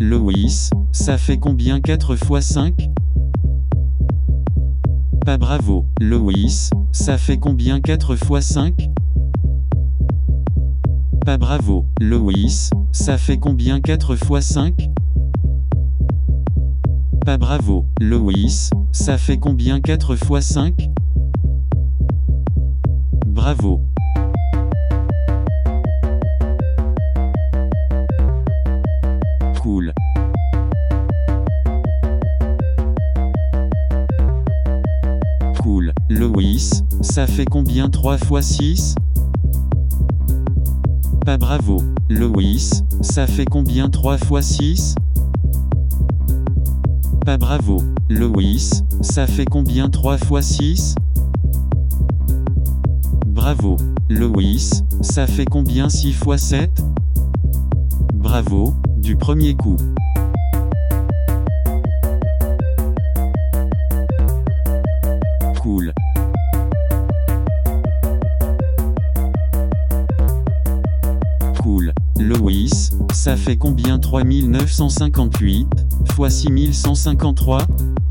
[0.00, 2.88] Loïs, ça fait combien 4 fois 5
[5.26, 8.90] Pas bravo, Loïs, ça fait combien 4 fois 5
[11.24, 14.88] Pas bravo, Loïs, ça fait combien 4 fois 5
[17.26, 20.90] Pas bravo, Loïs, ça fait combien 4 fois 5
[23.26, 23.80] Bravo.
[36.10, 38.94] Loïs, ça fait combien 3 fois 6
[41.26, 41.82] Pas bravo.
[42.08, 44.94] Loïs, ça fait combien 3 fois 6
[47.26, 47.82] Pas bravo.
[48.08, 50.94] Loïs, ça fait combien 3 fois 6
[53.26, 53.76] Bravo.
[54.08, 56.82] Loïs, ça fait combien 6 fois 7
[58.14, 59.76] Bravo, du premier coup.
[65.60, 65.92] Cool.
[73.12, 75.68] Ça fait combien 3958
[76.12, 77.66] fois 6153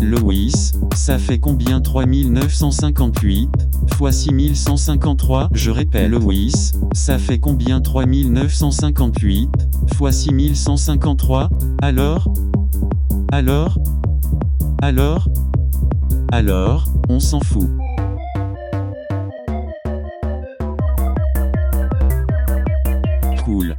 [0.00, 3.50] Loïs, ça fait combien 3958
[3.94, 9.50] fois 6153 Je répète Loïs, ça fait combien 3958
[9.94, 11.50] fois 6153
[11.82, 12.32] Alors?
[13.30, 13.78] Alors?
[14.80, 15.28] Alors?
[16.32, 17.68] Alors, on s'en fout.
[23.44, 23.74] Cool.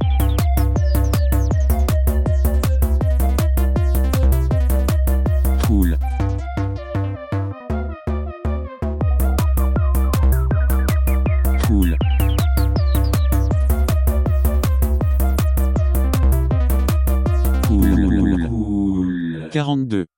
[19.52, 20.12] 42.